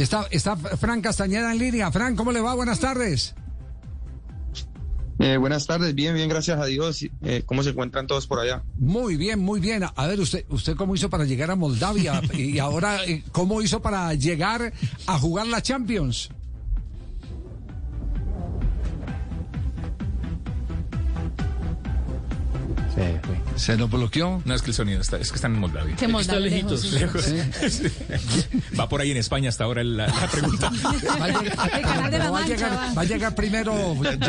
Está, 0.00 0.26
está 0.30 0.56
Fran 0.56 1.02
Castañeda 1.02 1.52
en 1.52 1.58
línea. 1.58 1.92
Fran, 1.92 2.16
¿cómo 2.16 2.32
le 2.32 2.40
va? 2.40 2.54
Buenas 2.54 2.80
tardes. 2.80 3.34
Eh, 5.18 5.36
buenas 5.36 5.66
tardes, 5.66 5.94
bien, 5.94 6.14
bien, 6.14 6.30
gracias 6.30 6.58
a 6.58 6.64
Dios. 6.64 7.04
Eh, 7.22 7.42
¿Cómo 7.44 7.62
se 7.62 7.70
encuentran 7.70 8.06
todos 8.06 8.26
por 8.26 8.40
allá? 8.40 8.62
Muy 8.78 9.16
bien, 9.16 9.38
muy 9.38 9.60
bien. 9.60 9.84
A 9.94 10.06
ver, 10.06 10.18
usted, 10.18 10.46
usted 10.48 10.74
cómo 10.74 10.94
hizo 10.94 11.10
para 11.10 11.26
llegar 11.26 11.50
a 11.50 11.56
Moldavia 11.56 12.22
y 12.32 12.58
ahora 12.58 13.04
eh, 13.04 13.22
cómo 13.30 13.60
hizo 13.60 13.82
para 13.82 14.14
llegar 14.14 14.72
a 15.06 15.18
jugar 15.18 15.46
la 15.48 15.60
Champions. 15.60 16.30
¿Se 23.56 23.76
nos 23.76 23.90
bloqueó? 23.90 24.42
No, 24.44 24.54
es 24.54 24.62
que 24.62 24.70
el 24.70 24.74
sonido 24.74 25.00
está, 25.00 25.18
es 25.18 25.30
que 25.30 25.36
están 25.36 25.54
en 25.54 25.60
Moldavia. 25.60 25.96
Que 25.96 26.08
Moldavia 26.08 26.40
lejitos, 26.40 26.92
lejos, 26.92 27.28
lejos. 27.28 27.82
Va 28.78 28.88
por 28.88 29.00
ahí 29.00 29.10
en 29.10 29.16
España 29.18 29.48
hasta 29.48 29.64
ahora 29.64 29.82
la, 29.84 30.06
la 30.06 30.28
pregunta. 30.28 30.70
Va 31.20 31.24
a 31.24 31.28
llegar, 31.28 32.12
la 32.12 32.30
va 32.30 32.38
a 32.40 32.46
llegar- 32.46 32.70
va. 32.76 32.94
va 32.94 33.02
a 33.02 33.04
llegar 33.04 33.34
primero. 33.34 33.72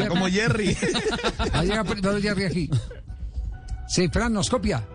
Como 0.10 0.28
Jerry. 0.28 0.76
Va 1.56 1.60
a 1.60 1.64
llegar 1.64 1.86
primero 1.86 2.22
Jerry 2.22 2.44
aquí. 2.46 2.70
Sí, 3.88 4.08
Fran, 4.12 4.34
nos 4.34 4.50
copia. 4.50 4.88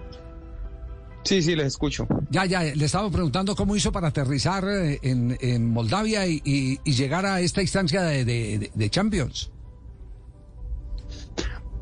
Sí, 1.25 1.43
sí, 1.43 1.57
les 1.57 1.67
escucho. 1.67 2.07
Ya, 2.31 2.45
ya, 2.47 2.63
le 2.63 2.85
estaba 2.85 3.11
preguntando 3.11 3.57
cómo 3.57 3.75
hizo 3.75 3.91
para 3.91 4.09
aterrizar 4.09 4.65
eh, 4.69 5.01
en, 5.03 5.37
en 5.41 5.69
Moldavia 5.71 6.27
y, 6.27 6.41
y- 6.45 6.79
y 6.85 6.93
llegar 6.93 7.27
a 7.27 7.41
esta 7.41 7.63
instancia 7.63 8.03
de, 8.03 8.25
de- 8.25 8.71
de 8.73 8.91
Champions. 8.91 9.51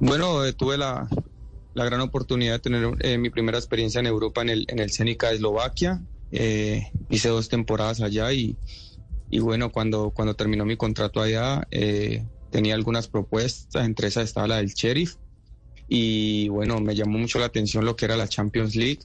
Bueno, 0.00 0.44
eh, 0.44 0.52
tuve 0.52 0.76
la, 0.76 1.06
la 1.74 1.84
gran 1.84 2.00
oportunidad 2.00 2.54
de 2.54 2.58
tener 2.60 2.96
eh, 3.00 3.18
mi 3.18 3.30
primera 3.30 3.58
experiencia 3.58 3.98
en 3.98 4.06
Europa 4.06 4.42
en 4.42 4.48
el, 4.48 4.64
en 4.68 4.78
el 4.78 4.90
Zenica 4.90 5.28
de 5.28 5.36
Eslovaquia. 5.36 6.00
Eh, 6.30 6.88
hice 7.10 7.28
dos 7.28 7.48
temporadas 7.48 8.00
allá 8.00 8.32
y, 8.32 8.56
y 9.30 9.40
bueno, 9.40 9.70
cuando, 9.70 10.10
cuando 10.10 10.34
terminó 10.34 10.64
mi 10.64 10.76
contrato 10.76 11.20
allá, 11.20 11.66
eh, 11.70 12.24
tenía 12.50 12.74
algunas 12.74 13.08
propuestas, 13.08 13.84
entre 13.84 14.08
esas 14.08 14.24
estaba 14.24 14.46
la 14.46 14.56
del 14.56 14.72
Sheriff. 14.72 15.16
Y 15.88 16.48
bueno, 16.48 16.80
me 16.80 16.94
llamó 16.94 17.18
mucho 17.18 17.38
la 17.38 17.46
atención 17.46 17.84
lo 17.84 17.96
que 17.96 18.06
era 18.06 18.16
la 18.16 18.28
Champions 18.28 18.74
League. 18.74 19.00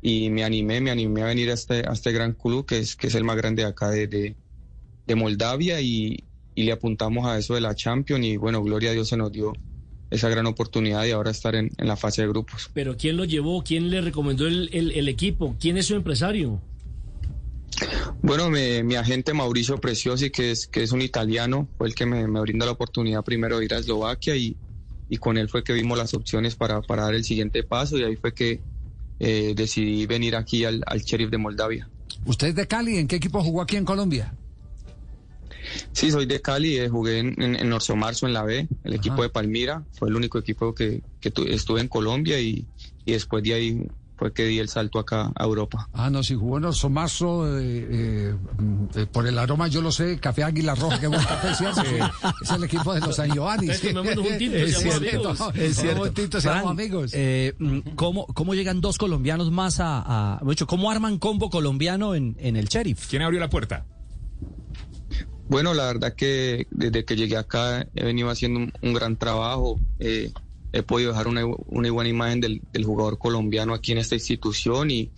Y 0.00 0.30
me 0.30 0.44
animé, 0.44 0.80
me 0.80 0.92
animé 0.92 1.22
a 1.22 1.26
venir 1.26 1.50
a 1.50 1.54
este, 1.54 1.86
a 1.86 1.92
este 1.92 2.12
gran 2.12 2.32
club 2.32 2.64
que 2.64 2.78
es, 2.78 2.94
que 2.94 3.08
es 3.08 3.14
el 3.16 3.24
más 3.24 3.36
grande 3.36 3.62
de 3.62 3.68
acá 3.68 3.90
de, 3.90 4.06
de, 4.06 4.36
de 5.06 5.14
Moldavia 5.16 5.80
y, 5.80 6.24
y 6.54 6.62
le 6.62 6.72
apuntamos 6.72 7.26
a 7.26 7.36
eso 7.36 7.54
de 7.54 7.60
la 7.60 7.74
Champions 7.74 8.24
y 8.24 8.36
bueno, 8.36 8.62
gloria 8.62 8.90
a 8.90 8.92
Dios 8.92 9.08
se 9.08 9.16
nos 9.16 9.32
dio 9.32 9.52
esa 10.10 10.28
gran 10.28 10.46
oportunidad 10.46 11.04
y 11.04 11.10
ahora 11.10 11.30
estar 11.30 11.54
en, 11.54 11.70
en 11.76 11.86
la 11.88 11.96
fase 11.96 12.22
de 12.22 12.28
grupos. 12.28 12.70
Pero 12.74 12.96
¿quién 12.96 13.16
lo 13.16 13.24
llevó? 13.24 13.62
¿Quién 13.62 13.90
le 13.90 14.00
recomendó 14.00 14.46
el, 14.46 14.70
el- 14.72 14.92
el 14.92 15.08
equipo? 15.08 15.56
¿Quién 15.60 15.76
es 15.78 15.86
su 15.86 15.94
empresario? 15.94 16.60
Bueno, 18.22 18.50
mi 18.50 18.94
agente 18.96 19.32
Mauricio 19.34 19.78
Preciosi, 19.78 20.30
que 20.30 20.50
es, 20.50 20.66
que 20.66 20.82
es 20.82 20.92
un 20.92 21.00
italiano, 21.02 21.68
fue 21.78 21.86
el 21.88 21.94
que 21.94 22.06
me, 22.06 22.26
me 22.26 22.40
brinda 22.40 22.66
la 22.66 22.72
oportunidad 22.72 23.22
primero 23.22 23.58
de 23.58 23.66
ir 23.66 23.74
a 23.74 23.78
Eslovaquia 23.78 24.34
y, 24.36 24.56
y 25.08 25.16
con 25.18 25.38
él 25.38 25.48
fue 25.48 25.62
que 25.62 25.72
vimos 25.72 25.96
las 25.96 26.12
opciones 26.14 26.56
para, 26.56 26.82
para 26.82 27.04
dar 27.04 27.14
el 27.14 27.24
siguiente 27.24 27.62
paso 27.62 27.96
y 27.98 28.02
ahí 28.02 28.16
fue 28.16 28.34
que 28.34 28.60
eh, 29.20 29.52
decidí 29.56 30.06
venir 30.06 30.34
aquí 30.34 30.64
al, 30.64 30.82
al 30.86 31.00
Sheriff 31.02 31.30
de 31.30 31.38
Moldavia. 31.38 31.88
¿Usted 32.26 32.48
es 32.48 32.54
de 32.56 32.66
Cali? 32.66 32.96
¿En 32.98 33.06
qué 33.06 33.16
equipo 33.16 33.42
jugó 33.42 33.62
aquí 33.62 33.76
en 33.76 33.84
Colombia? 33.84 34.34
Sí, 35.98 36.10
soy 36.12 36.26
de 36.26 36.40
Cali, 36.40 36.76
eh, 36.78 36.88
jugué 36.88 37.18
en, 37.18 37.34
en, 37.42 37.56
en 37.56 37.72
Orso 37.72 37.96
Marzo 37.96 38.26
en 38.26 38.32
la 38.32 38.44
B, 38.44 38.68
el 38.84 38.94
equipo 38.94 39.22
de 39.22 39.30
Palmira, 39.30 39.82
fue 39.92 40.08
el 40.08 40.14
único 40.16 40.38
equipo 40.38 40.72
que, 40.74 41.02
que 41.20 41.30
tu- 41.30 41.42
estuve 41.44 41.80
en 41.80 41.88
Colombia 41.88 42.38
y, 42.40 42.66
y 43.04 43.12
después 43.12 43.42
de 43.42 43.54
ahí 43.54 43.82
fue 44.16 44.32
que 44.32 44.44
di 44.46 44.58
el 44.58 44.68
salto 44.68 44.98
acá 44.98 45.30
a 45.34 45.44
Europa. 45.44 45.88
Ah, 45.92 46.10
no, 46.10 46.22
si 46.24 46.34
jugó 46.34 46.58
en 46.58 46.64
Orso 46.66 46.88
Marzo, 46.88 47.46
eh, 47.58 47.86
eh, 47.90 48.34
eh, 48.96 49.06
por 49.12 49.26
el 49.26 49.38
aroma 49.38 49.66
yo 49.68 49.80
lo 49.80 49.90
sé, 49.92 50.18
Café 50.20 50.42
Águila 50.44 50.74
Roja, 50.76 50.98
que 51.00 51.06
buen 51.08 51.20
café, 51.22 51.54
¿cierto? 51.54 51.82
Es 52.42 52.50
el 52.50 52.64
equipo 52.64 52.94
de 52.94 53.00
los 53.00 53.16
San 53.16 53.32
Giovanni. 53.32 53.68
Es 53.68 54.78
cierto, 54.80 55.34
es 55.54 55.76
cierto. 55.76 56.12
Tinto, 56.12 56.38
amigos. 56.68 57.10
eh, 57.14 57.54
mm, 57.58 57.78
¿cómo, 57.96 58.26
¿Cómo 58.26 58.54
llegan 58.54 58.80
dos 58.80 58.98
colombianos 58.98 59.50
más 59.50 59.80
a... 59.80 60.36
a 60.36 60.44
de 60.44 60.52
hecho, 60.52 60.66
¿Cómo 60.68 60.90
arman 60.90 61.18
combo 61.18 61.48
colombiano 61.50 62.14
en, 62.14 62.36
en 62.38 62.56
el 62.56 62.66
Sheriff? 62.66 63.08
¿Quién 63.08 63.22
abrió 63.22 63.40
la 63.40 63.50
puerta? 63.50 63.84
Bueno, 65.48 65.72
la 65.74 65.86
verdad 65.86 66.14
que 66.14 66.66
desde 66.70 67.04
que 67.04 67.16
llegué 67.16 67.36
acá 67.36 67.88
he 67.94 68.04
venido 68.04 68.28
haciendo 68.30 68.70
un, 68.82 68.92
gran 68.94 69.16
trabajo. 69.16 69.80
eh, 69.98 70.32
he 70.72 70.82
podido 70.82 71.10
dejar 71.12 71.28
una, 71.28 71.46
una 71.46 71.90
buena 71.90 72.10
imagen 72.10 72.40
del, 72.40 72.62
jugador 72.84 73.18
colombiano 73.18 73.72
aquí 73.74 73.92
en 73.92 73.98
esta 73.98 74.14
institución 74.14 74.90
y, 74.90 75.10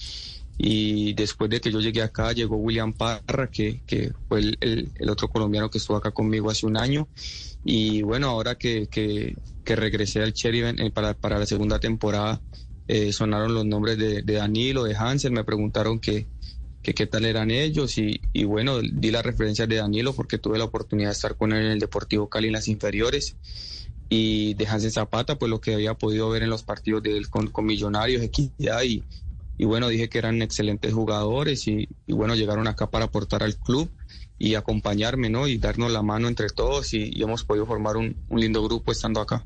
y 0.56 1.12
después 1.14 1.50
de 1.50 1.60
que 1.60 1.72
yo 1.72 1.80
llegué 1.80 2.02
acá 2.02 2.32
llegó 2.32 2.56
William 2.56 2.92
Parra, 2.92 3.48
que, 3.50 3.82
que 3.86 4.12
fue 4.28 4.38
el, 4.41 4.58
el- 4.60 5.10
otro 5.10 5.28
colombiano 5.28 5.68
que 5.70 5.78
estuvo 5.78 5.96
acá 5.96 6.12
conmigo 6.12 6.48
hace 6.50 6.64
un 6.66 6.76
año. 6.76 7.08
Y 7.64 8.02
bueno, 8.02 8.28
ahora 8.28 8.54
que, 8.56 8.86
que, 8.88 9.34
que 9.64 9.76
regresé 9.76 10.22
al 10.22 10.32
Cherry 10.32 10.91
para, 10.92 11.14
para 11.14 11.38
la 11.41 11.47
segunda 11.47 11.80
temporada, 11.80 12.41
eh, 12.86 13.12
sonaron 13.12 13.52
los 13.54 13.66
nombres 13.66 13.98
de, 13.98 14.22
de 14.22 14.34
Danilo, 14.34 14.84
de 14.84 14.94
Hansel, 14.97 15.32
me 15.32 15.44
preguntaron 15.44 15.98
que, 16.00 16.28
que 16.82 16.94
qué 16.94 17.06
tal 17.06 17.24
eran 17.24 17.50
ellos 17.50 17.98
y, 17.98 18.20
y 18.32 18.44
bueno, 18.44 18.80
di 18.80 19.10
las 19.10 19.24
referencias 19.24 19.68
de 19.68 19.76
Danilo 19.76 20.14
porque 20.14 20.38
tuve 20.38 20.58
la 20.58 20.64
oportunidad 20.64 21.08
de 21.10 21.12
estar 21.14 21.36
con 21.36 21.52
él 21.52 21.66
en 21.66 21.72
el 21.72 21.78
Deportivo 21.78 22.28
Cali 22.28 22.46
en 22.46 22.54
las 22.54 22.68
inferiores 22.68 23.36
y 24.08 24.54
de 24.54 24.66
Hansen 24.66 24.91
Zapata, 24.91 25.38
pues 25.38 25.50
lo 25.50 25.60
que 25.60 25.74
había 25.74 25.94
podido 25.94 26.30
ver 26.30 26.42
en 26.42 26.50
los 26.50 26.62
partidos 26.62 27.02
de 27.02 27.16
él 27.16 27.28
con, 27.28 27.48
con 27.48 27.66
Millonarios, 27.66 28.22
Equidad 28.22 28.82
y, 28.82 29.04
y 29.58 29.64
bueno, 29.66 29.88
dije 29.88 30.08
que 30.08 30.18
eran 30.18 30.41
excelentes 30.42 30.92
jugadores 30.92 31.68
y, 31.68 31.88
y 32.06 32.12
bueno, 32.12 32.34
llegaron 32.34 32.66
acá 32.66 32.91
para 32.91 33.04
aportar 33.06 33.42
al 33.42 33.56
club 33.56 33.91
y 34.38 34.54
acompañarme, 34.54 35.28
¿no? 35.28 35.47
Y 35.47 35.58
darnos 35.58 35.92
la 35.92 36.02
mano 36.02 36.26
entre 36.26 36.48
todos 36.48 36.94
y, 36.94 37.10
y 37.12 37.22
hemos 37.22 37.44
podido 37.44 37.66
formar 37.66 37.98
un, 37.98 38.16
un 38.30 38.41
lindo 38.41 38.64
grupo 38.64 38.91
estando 38.91 39.20
acá. 39.20 39.44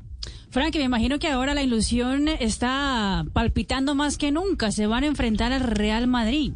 Frank, 0.51 0.73
me 0.77 0.83
imagino 0.83 1.19
que 1.19 1.27
ahora 1.27 1.53
la 1.53 1.63
ilusión 1.63 2.29
está 2.29 3.25
palpitando 3.33 3.93
más 3.93 4.17
que 4.17 4.31
nunca. 4.31 4.71
Se 4.71 4.87
van 4.87 5.03
a 5.03 5.07
enfrentar 5.07 5.51
al 5.51 5.61
Real 5.61 6.07
Madrid. 6.07 6.53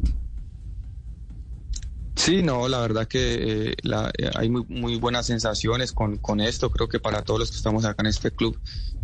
Sí, 2.20 2.42
no, 2.42 2.68
la 2.68 2.80
verdad 2.80 3.08
que 3.08 3.70
eh, 3.70 3.74
la- 3.82 4.10
eh, 4.18 4.30
hay 4.34 4.50
muy, 4.50 4.64
muy 4.68 4.96
buenas 4.98 5.24
sensaciones 5.24 5.92
con, 5.92 6.18
con 6.18 6.40
esto. 6.40 6.70
Creo 6.70 6.86
que 6.86 7.00
para 7.00 7.22
todos 7.22 7.40
los 7.40 7.50
que 7.50 7.56
estamos 7.56 7.86
acá 7.86 8.02
en 8.02 8.08
este 8.08 8.30
club 8.30 8.60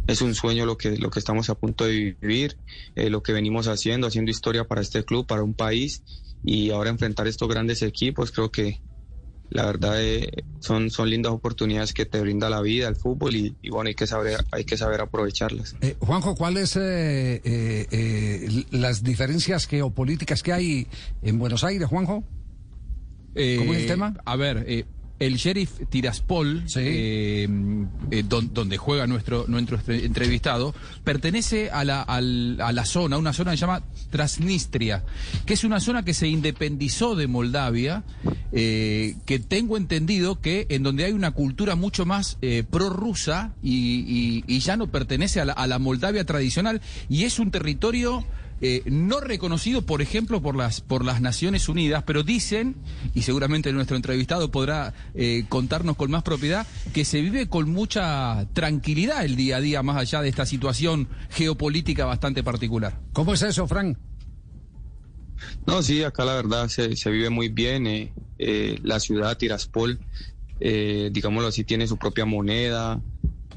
es 0.06 0.21
un 0.21 0.34
sueño 0.34 0.66
lo 0.66 0.77
que, 0.77 0.99
lo 0.99 1.09
que 1.09 1.19
estamos 1.19 1.49
a 1.49 1.55
punto 1.55 1.84
de 1.87 2.16
vivir, 2.21 2.59
eh, 2.94 3.09
lo 3.09 3.22
que 3.22 3.32
venimos 3.32 3.69
haciendo, 3.69 4.06
haciendo 4.06 4.31
historia 4.31 4.65
para 4.65 4.82
este 4.82 5.03
club, 5.03 5.26
para 5.26 5.43
un 5.43 5.55
país 5.55 6.03
y 6.44 6.71
ahora 6.72 6.91
enfrentar 6.91 7.26
estos 7.26 7.49
grandes 7.49 7.81
equipos, 7.81 8.32
creo 8.32 8.50
que 8.53 8.82
la 9.49 9.65
verdad 9.65 9.94
eh, 10.05 10.28
son, 10.60 10.91
son 10.91 11.09
lindas 11.09 11.32
oportunidades 11.32 11.94
que 11.94 12.05
te 12.05 12.21
brinda 12.21 12.50
la 12.50 12.60
vida, 12.60 12.87
el 12.87 12.97
fútbol 12.97 13.34
y, 13.34 13.56
y 13.62 13.71
bueno, 13.71 13.88
hay 13.88 13.94
que 13.94 14.06
saber, 14.06 14.44
hay 14.53 14.65
que 14.65 14.76
saber 14.76 15.00
aprovecharlas. 15.00 15.75
Juanjo, 16.00 16.34
¿cuáles 16.37 16.76
las 18.72 19.03
diferencias 19.03 19.66
geopolíticas 19.66 20.43
que 20.43 20.53
hay 20.53 20.87
en 21.22 21.38
Buenos 21.38 21.65
Aires, 21.65 21.88
Juanjo? 21.88 22.22
¿Cómo 23.58 23.74
es 23.74 23.80
el 23.82 23.86
tema? 23.86 24.14
A 24.24 24.36
ver, 24.36 24.64
eh, 24.69 24.84
el 25.19 25.36
sheriff 25.36 25.70
Tiraspol, 25.88 26.64
Sí. 26.66 26.80
eh, 26.82 27.48
eh, 28.10 28.22
don- 28.28 28.52
donde 28.52 28.76
juega 28.76 29.06
nuestro, 29.06 29.47
nuestro 29.48 29.78
entre- 29.78 30.04
entrevistado, 30.04 30.74
pertenece 31.04 31.70
a 31.70 31.84
la, 31.84 32.02
al- 32.02 32.60
a 32.60 32.70
la 32.72 32.84
zona, 32.84 33.16
una 33.16 33.32
zona 33.32 33.52
que 33.52 33.56
se 33.56 33.62
llama 33.62 33.82
Transnistria, 34.10 35.04
que 35.46 35.54
es 35.54 35.64
una 35.64 35.80
zona 35.80 36.04
que 36.04 36.12
se 36.12 36.28
independizó 36.28 37.14
de 37.14 37.28
Moldavia, 37.28 38.04
eh, 38.52 39.14
que 39.25 39.38
tengo 39.38 39.76
entendido 39.78 40.41
que 40.42 40.66
en 40.69 40.82
donde 40.82 41.04
hay 41.04 41.12
una 41.12 41.30
cultura 41.30 41.76
mucho 41.76 42.04
más 42.04 42.36
eh, 42.42 42.64
prorrusa 42.69 43.54
y, 43.62 43.75
y- 44.06 44.44
y 44.46 44.58
ya 44.60 44.76
no 44.76 44.88
pertenece 44.91 45.41
a 45.41 45.46
la, 45.46 45.52
a 45.54 45.66
la 45.66 45.78
Moldavia 45.78 46.25
tradicional 46.25 46.82
y 47.08 47.25
es 47.25 47.38
un 47.38 47.50
territorio 47.50 48.25
eh, 48.61 48.83
no 48.87 49.21
reconocido, 49.21 49.83
por 49.83 50.03
ejemplo, 50.03 50.41
por 50.41 50.56
las, 50.56 50.81
por 50.81 51.05
las 51.05 51.21
Naciones 51.21 51.69
Unidas, 51.69 52.05
pero 52.06 52.22
dicen, 52.22 52.77
y 53.15 53.22
seguramente 53.22 53.72
nuestro 53.72 53.97
entrevistado 53.97 54.50
podrá 54.50 54.94
eh, 55.14 55.44
contarnos 55.49 55.97
con 55.97 56.11
más 56.11 56.23
propiedad, 56.23 56.67
que 56.93 57.05
se 57.05 57.20
vive 57.20 57.49
con 57.49 57.70
mucha 57.70 58.47
tranquilidad 58.53 59.25
el 59.25 59.37
día 59.37 59.56
a 59.56 59.61
día, 59.61 59.82
más 59.82 59.97
allá 59.97 60.23
de 60.23 60.29
esta 60.29 60.47
situación 60.47 61.08
geopolítica 61.31 62.05
bastante 62.05 62.43
particular. 62.43 63.00
¿Cómo 63.12 63.35
es 63.35 63.43
eso, 63.43 63.67
Frank? 63.67 63.99
No, 65.67 65.82
sí, 65.82 66.02
acá 66.02 66.25
la 66.25 66.35
verdad 66.35 66.69
se, 66.69 66.97
se 66.97 67.11
vive 67.11 67.29
muy 67.31 67.49
bien. 67.49 67.87
eh, 67.87 68.12
eh, 68.38 68.79
la 68.82 69.00
ciudad 69.00 69.37
Tiraspol, 69.37 69.99
eh, 70.61 71.11
digámoslo 71.12 71.49
así, 71.49 71.64
tiene 71.64 71.87
su 71.87 71.97
propia 71.97 72.25
moneda, 72.25 73.00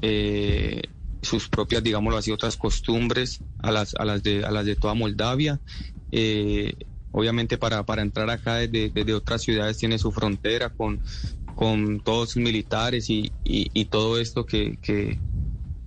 eh, 0.02 0.82
sus 1.22 1.48
propias, 1.48 1.82
digámoslo 1.82 2.18
así, 2.18 2.30
otras 2.30 2.56
costumbres 2.56 3.42
a 3.58 3.70
las, 3.70 3.94
a 3.94 4.04
las, 4.04 4.22
de, 4.22 4.44
a 4.44 4.50
las 4.50 4.64
de 4.66 4.76
toda 4.76 4.94
Moldavia. 4.94 5.60
Eh, 6.10 6.74
obviamente 7.12 7.58
para, 7.58 7.84
para 7.84 8.02
entrar 8.02 8.30
acá 8.30 8.56
desde, 8.56 8.90
desde 8.90 9.14
otras 9.14 9.42
ciudades 9.42 9.78
tiene 9.78 9.98
su 9.98 10.12
frontera 10.12 10.70
con, 10.70 11.00
con 11.54 12.00
todos 12.00 12.30
sus 12.30 12.42
militares 12.42 13.10
y, 13.10 13.32
y, 13.44 13.84
todo 13.86 14.18
esto 14.18 14.46
que, 14.46 14.78
que 14.80 15.20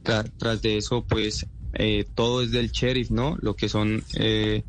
tra- 0.04 0.30
tras 0.38 0.62
de 0.62 0.78
eso, 0.78 1.06
pues 1.08 1.46
eh, 1.74 2.06
todo 2.14 2.42
es 2.44 2.52
del 2.52 2.70
sheriff, 2.72 3.10
¿no? 3.10 3.38
Lo 3.42 3.56
que 3.56 3.70
son 3.70 4.04
eh, 4.18 4.64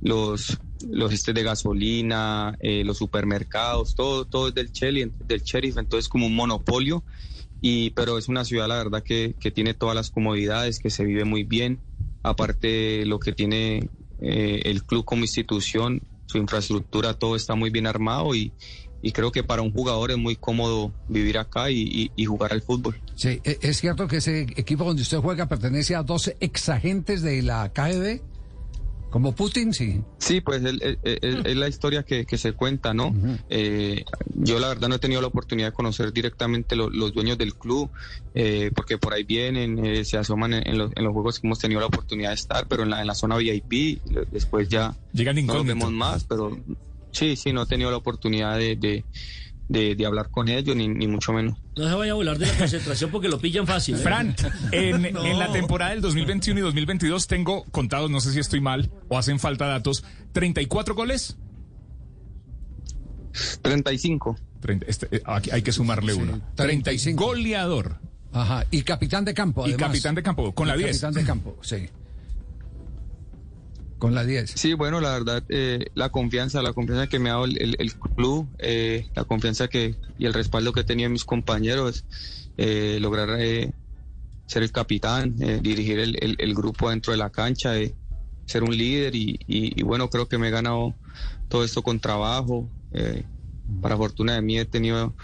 los, 0.00 0.56
los 0.88 1.12
estes 1.12 1.34
de 1.34 1.42
gasolina, 1.42 2.56
eh, 2.60 2.84
los 2.84 2.98
supermercados, 2.98 3.94
todo, 3.94 4.24
todo 4.24 4.48
es 4.48 4.54
del 4.54 4.70
sheriff, 4.70 5.12
del 5.28 5.42
sheriff, 5.42 5.76
entonces 5.76 6.08
como 6.08 6.26
un 6.26 6.34
monopolio. 6.34 7.04
Y, 7.68 7.90
pero 7.90 8.16
es 8.16 8.28
una 8.28 8.44
ciudad, 8.44 8.68
la 8.68 8.76
verdad, 8.76 9.02
que, 9.02 9.34
que 9.40 9.50
tiene 9.50 9.74
todas 9.74 9.96
las 9.96 10.12
comodidades, 10.12 10.78
que 10.78 10.88
se 10.88 11.04
vive 11.04 11.24
muy 11.24 11.42
bien. 11.42 11.80
Aparte, 12.22 13.04
lo 13.06 13.18
que 13.18 13.32
tiene 13.32 13.90
eh, 14.20 14.60
el 14.66 14.84
club 14.84 15.04
como 15.04 15.22
institución, 15.22 16.00
su 16.26 16.38
infraestructura, 16.38 17.14
todo 17.14 17.34
está 17.34 17.56
muy 17.56 17.70
bien 17.70 17.88
armado 17.88 18.36
y, 18.36 18.52
y 19.02 19.10
creo 19.10 19.32
que 19.32 19.42
para 19.42 19.62
un 19.62 19.72
jugador 19.72 20.12
es 20.12 20.16
muy 20.16 20.36
cómodo 20.36 20.92
vivir 21.08 21.38
acá 21.38 21.68
y, 21.68 22.08
jugar 22.24 22.52
al 22.52 22.62
fútbol. 22.62 23.00
Sí, 23.16 23.40
e- 23.42 23.58
es 23.60 23.78
cierto 23.78 24.06
que 24.06 24.18
ese 24.18 24.42
equipo 24.42 24.84
donde 24.84 25.02
usted 25.02 25.18
juega 25.18 25.46
pertenece 25.46 25.96
a 25.96 26.04
12 26.04 26.36
exagentes 26.38 27.20
de 27.22 27.42
la 27.42 27.72
KGB, 27.72 28.20
como 29.16 29.34
Putin, 29.34 29.72
sí. 29.72 30.02
Sí, 30.18 30.42
pues 30.42 30.62
es, 30.62 30.74
es- 30.82 30.98
es- 31.22 31.44
es 31.46 31.56
la 31.56 31.68
historia 31.68 32.02
que, 32.02 32.26
que 32.26 32.36
se 32.36 32.52
cuenta, 32.52 32.92
¿no? 32.92 33.14
Eh, 33.48 34.04
yo 34.34 34.58
la 34.58 34.68
verdad 34.68 34.88
no 34.90 34.96
he 34.96 34.98
tenido 34.98 35.22
la 35.22 35.28
oportunidad 35.28 35.68
de 35.68 35.72
conocer 35.72 36.12
directamente 36.12 36.76
lo- 36.76 36.90
los 36.90 37.14
dueños 37.14 37.38
del 37.38 37.54
club, 37.54 37.90
eh, 38.34 38.70
porque 38.74 38.98
por 38.98 39.14
ahí 39.14 39.24
vienen, 39.24 39.82
eh, 39.82 40.04
se 40.04 40.18
asoman 40.18 40.52
en, 40.52 40.68
en 40.68 40.76
los, 40.76 40.92
en 40.94 41.02
los 41.04 41.14
juegos 41.14 41.40
que 41.40 41.46
hemos 41.46 41.58
tenido 41.58 41.80
la 41.80 41.86
oportunidad 41.86 42.28
de 42.28 42.34
estar, 42.34 42.66
pero 42.68 42.82
en 42.82 42.90
la, 42.90 43.00
en 43.00 43.06
la 43.06 43.14
zona 43.14 43.36
VIP, 43.38 44.02
después 44.30 44.68
ya 44.68 44.94
Llegan 45.12 45.46
no 45.46 45.54
los 45.54 45.66
vemos 45.66 45.90
más, 45.92 46.24
pero 46.24 46.54
sí, 47.10 47.36
sí, 47.36 47.54
no 47.54 47.62
he 47.62 47.66
tenido 47.66 47.90
la 47.90 47.96
oportunidad 47.96 48.58
de, 48.58 48.76
de, 48.76 49.06
de- 49.68 49.94
de 49.96 50.06
hablar 50.06 50.30
con 50.30 50.48
ellos, 50.48 50.76
ni, 50.76 50.88
ni 50.88 51.06
mucho 51.08 51.32
menos. 51.32 51.58
No 51.76 51.88
se 51.88 51.94
vaya 51.94 52.12
a 52.12 52.14
volar 52.14 52.38
de 52.38 52.46
la 52.46 52.56
concentración 52.58 53.10
porque 53.10 53.28
lo 53.28 53.38
pillan 53.38 53.66
fácil. 53.66 53.96
¿eh? 53.96 53.98
Fran, 53.98 54.34
en, 54.72 55.04
en 55.16 55.38
la 55.38 55.50
temporada 55.52 55.90
del 55.92 56.00
2021 56.00 56.60
y 56.60 56.62
2022 56.62 57.26
tengo 57.26 57.64
contados, 57.72 58.10
no 58.10 58.20
sé 58.20 58.32
si 58.32 58.38
estoy 58.40 58.60
mal 58.60 58.90
o 59.08 59.18
hacen 59.18 59.38
falta 59.38 59.66
datos, 59.66 60.04
34 60.32 60.94
goles. 60.94 61.36
35. 63.62 64.36
30, 64.60 64.86
este, 64.88 65.16
eh, 65.16 65.22
aquí 65.26 65.50
hay 65.50 65.62
que 65.62 65.72
sumarle 65.72 66.14
Sí, 66.14 66.18
uno. 66.20 66.40
35. 66.54 66.54
35. 66.54 67.24
Goleador 67.24 67.98
Ajá, 68.32 68.64
y 68.70 68.82
capitán 68.82 69.24
de 69.24 69.34
campo, 69.34 69.62
y 69.66 69.70
además. 69.72 69.88
capitán 69.88 70.14
de 70.14 70.22
campo 70.22 70.52
con 70.54 70.66
la 70.68 70.74
Y 70.76 70.78
10. 70.84 70.90
Capitán 71.00 71.14
de 71.14 71.24
campo, 71.24 71.56
sí. 71.62 71.88
Con 73.98 74.14
la 74.14 74.24
10. 74.24 74.50
Sí, 74.54 74.74
bueno, 74.74 75.00
la 75.00 75.12
verdad, 75.12 75.42
eh, 75.48 75.86
la 75.94 76.10
confianza, 76.10 76.60
la 76.60 76.74
confianza 76.74 77.06
que 77.06 77.18
me 77.18 77.30
ha 77.30 77.34
dado 77.34 77.46
el, 77.46 77.94
club, 78.14 78.46
eh, 78.58 79.08
la 79.14 79.24
confianza 79.24 79.68
que 79.68 79.94
y 80.18 80.26
el 80.26 80.34
respaldo 80.34 80.72
que 80.72 80.84
tenía 80.84 81.08
mis 81.08 81.24
compañeros, 81.24 82.04
eh, 82.58 82.98
lograr 83.00 83.36
eh, 83.38 83.72
ser 84.46 84.62
el 84.62 84.72
capitán, 84.72 85.34
eh, 85.40 85.60
dirigir 85.62 85.98
el, 85.98 86.54
grupo 86.54 86.90
dentro 86.90 87.12
de 87.12 87.18
la 87.18 87.30
cancha, 87.30 87.76
eh, 87.78 87.94
ser 88.46 88.62
un 88.62 88.76
líder 88.76 89.14
y, 89.14 89.82
bueno, 89.82 90.08
creo 90.08 90.28
que 90.28 90.38
me 90.38 90.48
he 90.48 90.50
ganado 90.50 90.94
todo 91.48 91.64
esto 91.64 91.82
con 91.82 92.00
trabajo. 92.00 92.68
para 93.82 93.96
fortuna 93.96 94.34
de 94.34 94.42
mí 94.42 94.58
he 94.58 94.64
tenido 94.64 95.14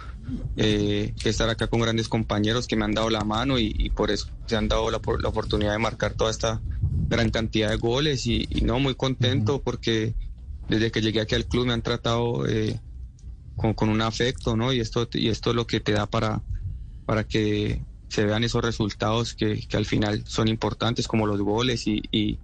que 0.57 1.15
estar 1.25 1.49
acá 1.49 1.69
con 1.69 1.81
grandes 1.81 2.09
compañeros 2.09 2.67
que 2.67 2.77
me 2.77 2.85
han 2.85 2.93
dado 2.93 3.11
la 3.11 3.25
mano 3.25 3.59
y, 3.59 3.91
por 3.91 4.11
eso 4.11 4.29
se 4.47 4.57
han 4.57 4.69
dado 4.69 4.91
la, 4.91 5.01
la 5.21 5.29
oportunidad 5.29 5.73
de 5.73 5.79
marcar 5.79 6.15
toda 6.15 6.31
esta 6.31 6.61
gran 7.09 7.31
cantidad 7.31 7.71
de 7.71 7.77
goles 7.77 8.27
y, 8.27 8.47
y 8.51 8.63
no 8.63 8.79
muy 8.79 8.95
contento 8.95 9.61
porque 9.63 10.15
desde 10.69 10.91
que 10.91 11.01
llegué 11.03 11.21
aquí 11.21 11.35
al 11.35 11.47
club 11.47 11.67
me 11.67 11.73
han 11.73 11.83
tratado 11.83 12.47
eh, 12.49 12.81
con, 13.57 13.75
con 13.75 13.89
un 13.89 14.01
afecto, 14.01 14.57
¿no? 14.57 14.73
Y 14.73 14.81
esto, 14.81 15.09
y 15.13 15.29
esto 15.29 15.51
es 15.51 15.57
lo 15.57 15.67
que 15.67 15.81
te 15.81 15.93
da 15.93 16.07
para, 16.07 16.43
para 17.05 17.25
que 17.25 17.83
se 18.09 18.25
vean 18.25 18.45
esos 18.45 18.63
resultados 18.63 19.35
que, 19.35 19.67
que 19.67 19.77
al 19.77 19.87
final 19.87 20.25
son 20.27 20.49
importantes 20.49 21.07
como 21.09 21.27
los 21.27 21.41
goles 21.41 21.87
y, 21.87 22.03
y- 22.11 22.39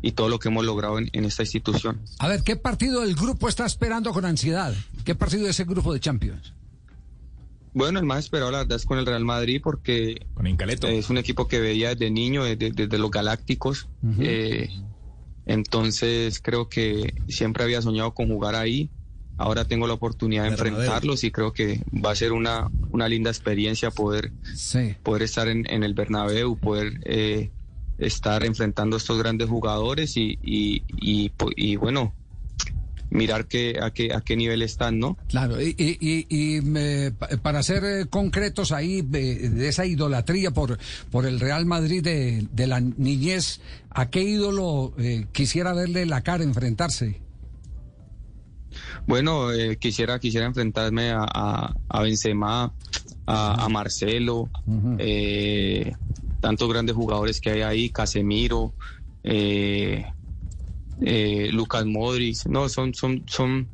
y 0.00 0.12
todo 0.12 0.28
lo 0.28 0.38
que 0.38 0.48
hemos 0.48 0.64
logrado 0.64 0.98
en, 0.98 1.08
en 1.12 1.24
esta 1.24 1.42
institución. 1.42 2.00
A 2.20 2.28
ver, 2.28 2.42
¿qué 2.44 2.54
partido 2.56 3.00
del 3.00 3.16
grupo 3.16 3.48
está 3.48 3.66
esperando 3.66 4.12
con 4.12 4.24
ansiedad? 4.24 4.72
¿Qué 5.04 5.14
partido 5.16 5.44
de 5.44 5.50
ese 5.50 5.64
grupo 5.64 5.92
de 5.92 5.98
Champions? 5.98 6.52
Bueno, 7.74 7.98
el 7.98 8.06
más 8.06 8.20
esperado 8.20 8.50
la 8.52 8.58
verdad 8.58 8.76
es 8.76 8.86
con 8.86 8.98
el 8.98 9.04
Real 9.04 9.24
Madrid 9.24 9.60
porque 9.62 10.26
Con 10.34 10.46
Incaleto. 10.46 10.86
es 10.86 11.10
un 11.10 11.18
equipo 11.18 11.48
que 11.48 11.60
veía 11.60 11.90
desde 11.90 12.10
niño, 12.10 12.44
desde, 12.44 12.70
desde 12.70 12.98
los 12.98 13.10
Galácticos. 13.10 13.88
Eh, 14.20 14.70
entonces 15.46 16.40
creo 16.40 16.68
que 16.68 17.14
siempre 17.28 17.64
había 17.64 17.82
soñado 17.82 18.14
con 18.14 18.28
jugar 18.28 18.54
ahí. 18.54 18.90
Ahora 19.36 19.64
tengo 19.64 19.86
la 19.88 19.94
oportunidad 19.94 20.44
de 20.44 20.50
enfrentarlos 20.50 21.24
y 21.24 21.32
creo 21.32 21.52
que 21.52 21.80
va 22.04 22.12
a 22.12 22.14
ser 22.16 22.32
una, 22.32 22.70
una 22.90 23.08
linda 23.08 23.30
experiencia 23.30 23.90
poder, 23.90 24.32
Sí. 24.54 24.94
poder 25.02 25.22
estar 25.22 25.48
en, 25.48 25.68
en 25.68 25.82
el 25.82 25.92
Bernabéu, 25.94 26.56
poder 26.56 27.00
eh, 27.04 27.50
estar 27.98 28.44
enfrentando 28.44 28.94
a 28.96 28.98
estos 28.98 29.18
grandes 29.18 29.48
jugadores 29.48 30.16
y, 30.16 30.38
y, 30.40 30.82
y, 31.56 31.76
bueno, 31.76 32.14
mirar 33.10 33.46
que, 33.46 33.78
a, 33.80 33.90
qué, 33.90 34.12
a 34.12 34.20
qué 34.20 34.36
nivel 34.36 34.62
están, 34.62 34.98
¿no? 34.98 35.16
Claro, 35.28 35.60
y, 35.60 35.74
y- 35.78 36.26
y- 36.28 36.60
me- 36.62 37.12
para 37.42 37.62
ser 37.62 37.84
eh, 37.84 38.06
concretos 38.10 38.72
ahí, 38.72 39.02
de, 39.02 39.68
esa 39.68 39.86
idolatría 39.86 40.50
por, 40.50 40.78
por 41.10 41.26
el 41.26 41.40
Real 41.40 41.66
Madrid 41.66 42.02
de, 42.02 42.46
de 42.52 42.66
la 42.66 42.80
niñez, 42.80 43.60
¿a 43.90 44.10
qué 44.10 44.22
ídolo 44.22 44.92
eh, 44.98 45.26
quisiera 45.32 45.72
verle 45.72 46.06
la 46.06 46.22
cara 46.22 46.44
enfrentarse? 46.44 47.20
Bueno, 49.06 49.52
eh, 49.52 49.76
quisiera 49.76 50.18
quisiera 50.18 50.46
enfrentarme 50.46 51.10
a, 51.10 51.20
a, 51.22 51.74
a 51.88 52.02
Benzema, 52.02 52.72
a, 53.26 53.64
a 53.64 53.68
Marcelo, 53.68 54.50
eh, 54.98 55.92
tantos 56.40 56.68
grandes 56.68 56.96
jugadores 56.96 57.40
que 57.40 57.50
hay 57.50 57.60
ahí, 57.62 57.90
Casemiro, 57.90 58.72
eh, 59.22 60.04
eh, 61.00 61.50
Lucas 61.52 61.84
Modric, 61.86 62.46
no, 62.46 62.68
son, 62.68 62.94
son, 62.94 63.24
son, 63.28 63.70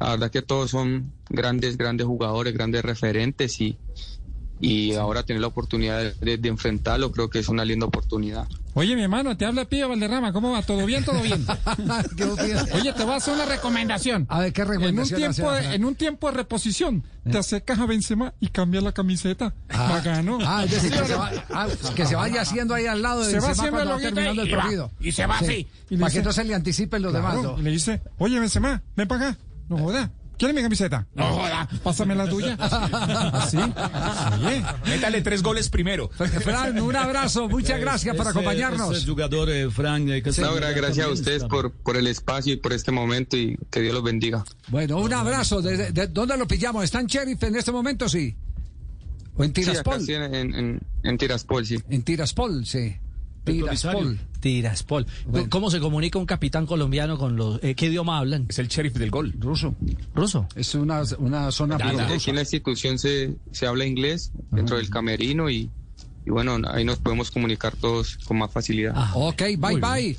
la 0.00 0.10
verdad 0.10 0.30
que 0.30 0.42
todos 0.42 0.70
son 0.70 1.14
grandes, 1.28 1.76
grandes 1.76 2.06
jugadores, 2.06 2.54
grandes 2.54 2.82
referentes 2.82 3.60
y, 3.60 3.80
y 4.64 4.94
ahora 4.94 5.22
tener 5.24 5.40
la 5.40 5.48
oportunidad 5.48 6.02
de, 6.14 6.38
de 6.38 6.48
enfrentarlo 6.48 7.12
creo 7.12 7.28
que 7.30 7.38
es 7.38 7.48
una 7.48 7.64
linda 7.64 7.86
oportunidad. 7.86 8.46
Oye, 8.76 8.96
mi 8.96 9.02
hermano, 9.02 9.36
te 9.36 9.44
habla 9.46 9.66
Pío 9.66 9.88
Valderrama. 9.88 10.32
¿Cómo 10.32 10.50
va? 10.50 10.62
¿Todo 10.62 10.84
bien? 10.84 11.04
¿Todo 11.04 11.20
bien? 11.22 11.46
Oye, 12.74 12.92
te 12.92 13.04
voy 13.04 13.12
a 13.14 13.16
hacer 13.16 13.34
una 13.34 13.44
recomendación. 13.44 14.26
A 14.28 14.40
ver, 14.40 14.52
¿qué 14.52 14.62
En 14.62 14.68
un, 14.68 14.74
recomendación 14.74 15.20
tiempo 15.32 15.52
de, 15.52 15.74
en 15.74 15.84
un 15.84 15.94
tiempo 15.94 16.30
de 16.30 16.36
reposición, 16.38 17.04
te 17.30 17.38
acercas 17.38 17.78
a 17.78 17.86
Benzema 17.86 18.34
y 18.40 18.48
cambias 18.48 18.82
la 18.82 18.92
camiseta. 18.92 19.54
Bacano. 19.68 20.38
Ah, 20.42 20.64
es 20.64 20.70
decir, 20.72 20.90
que 20.92 21.04
se, 21.04 21.14
va- 21.14 21.30
ah, 21.50 21.68
que 21.94 22.06
se 22.06 22.16
vaya 22.16 22.40
haciendo 22.40 22.74
ahí 22.74 22.86
al 22.86 23.00
lado 23.02 23.20
de 23.24 23.30
Se 23.30 23.38
va 23.40 23.46
Benzema 23.48 23.52
haciendo 23.68 23.76
cuando 23.76 23.94
va 23.94 24.00
terminando 24.00 24.42
el 24.42 24.48
y 24.48 24.54
partido. 24.54 24.90
y 25.00 25.12
se 25.12 25.26
va 25.26 25.38
así. 25.38 25.68
Y 25.90 25.96
Para 25.96 26.10
que 26.10 26.18
dice- 26.18 26.26
no 26.26 26.32
se 26.32 26.44
le 26.44 26.54
anticipen 26.54 27.02
los 27.02 27.12
Claro, 27.12 27.28
demás. 27.28 27.42
¿no? 27.44 27.58
y 27.60 27.62
le 27.62 27.70
dice, 27.70 28.02
oye, 28.18 28.40
Benzema, 28.40 28.82
ven 28.96 29.06
para 29.08 29.28
acá. 29.30 29.38
No 29.68 29.78
joda. 29.78 30.10
¿Quieres 30.38 30.54
mi 30.54 30.62
camiseta? 30.62 31.06
No 31.14 31.24
joda. 31.32 31.68
Pásame 31.82 32.14
la 32.14 32.28
tuya. 32.28 32.54
Así. 32.60 33.56
Oye. 33.56 34.62
Métale 34.86 35.22
tres 35.22 35.42
goles 35.42 35.68
primero. 35.68 36.08
Fran, 36.08 36.80
un 36.80 36.96
abrazo, 36.96 37.48
muchas 37.48 37.80
gracias 37.80 38.16
por 38.16 38.26
acompañarnos. 38.28 38.96
ese 38.96 39.06
jugador, 39.06 39.48
eh, 39.50 39.70
Fran, 39.70 40.08
eh, 40.10 40.22
que 40.22 40.30
gracias 40.30 41.06
a 41.06 41.10
ustedes 41.10 41.44
por, 41.44 41.70
por 41.72 41.96
el 41.96 42.06
espacio 42.06 42.52
y 42.52 42.56
por 42.56 42.72
este 42.72 42.90
momento 42.90 43.36
y 43.36 43.56
que 43.70 43.80
Dios 43.80 43.94
los 43.94 44.02
bendiga. 44.02 44.44
Bueno, 44.68 44.98
un 44.98 45.12
abrazo. 45.12 45.62
¿De, 45.62 45.92
de- 45.92 46.06
dónde 46.08 46.36
lo 46.36 46.46
pillamos? 46.46 46.84
¿Está 46.84 47.00
en 47.00 47.06
Sheriff 47.06 47.42
en 47.44 47.56
este 47.56 47.72
momento? 47.72 48.08
Sí. 48.08 48.36
¿O 49.36 49.44
en 49.44 49.54
Sí, 49.54 49.62
acá 49.62 49.82
Tiraspol? 49.82 50.10
en, 50.10 50.54
en- 50.54 50.80
en 51.02 51.18
Tiraspol, 51.18 51.66
sí. 51.66 51.76
En 51.90 52.02
Tiraspol, 52.02 52.66
sí. 52.66 52.96
Tiraspol. 53.44 54.18
Tiraspol. 54.40 55.06
Bueno. 55.26 55.46
¿Cómo 55.50 55.70
se 55.70 55.80
comunica 55.80 56.18
un 56.18 56.26
capitán 56.26 56.66
colombiano 56.66 57.18
con 57.18 57.36
los... 57.36 57.62
eh, 57.62 57.74
¿Qué 57.74 57.86
idioma 57.86 58.18
hablan? 58.18 58.46
Es 58.48 58.58
el 58.58 58.68
sheriff 58.68 58.94
del 58.94 59.10
gol. 59.10 59.34
Ruso. 59.38 59.74
¿Ruso? 60.14 60.46
Es 60.56 60.74
una, 60.74 61.02
una 61.18 61.50
zona 61.50 61.76
Aquí, 61.76 62.30
en 62.30 62.36
la 62.36 62.42
institución 62.42 62.98
se, 62.98 63.36
se 63.52 63.66
habla 63.66 63.84
inglés 63.86 64.32
dentro 64.50 64.76
del 64.76 64.90
camerino 64.90 65.50
y, 65.50 65.70
y 66.26 66.30
bueno, 66.30 66.56
ahí 66.70 66.84
nos 66.84 66.98
podemos 66.98 67.30
comunicar 67.30 67.74
todos 67.76 68.18
con 68.24 68.38
más 68.38 68.50
facilidad. 68.50 68.92
Ah, 68.96 69.12
Ok, 69.14 69.42
bye 69.58 69.76
bye. 69.80 70.18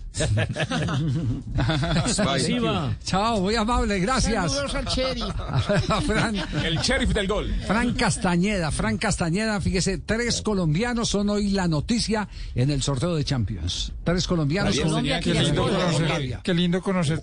Así 1.57 2.59
va. 2.59 2.95
Chao, 3.03 3.41
muy 3.41 3.55
amable, 3.55 3.99
gracias. 3.99 4.55
A 4.55 6.01
Fran, 6.01 6.35
El 6.63 6.77
sheriff 6.79 7.13
del 7.13 7.27
gol. 7.27 7.53
Fran 7.65 7.93
Castañeda, 7.93 8.71
Fran 8.71 8.97
Castañeda, 8.97 9.59
fíjese, 9.61 9.97
tres 9.97 10.41
colombianos 10.41 11.09
son 11.09 11.29
hoy 11.29 11.49
la 11.51 11.67
noticia 11.67 12.27
en 12.53 12.69
el 12.69 12.81
sorteo 12.81 13.15
de 13.15 13.23
Champions. 13.23 13.91
Tres 14.03 14.27
colombianos. 14.27 14.75
Tenía 14.75 15.19
Qué 15.19 15.31
que 15.33 15.39
lindo 15.41 15.63
conocer, 15.63 16.39
qué 16.43 16.53
lindo 16.53 16.81
conocer. 16.81 17.19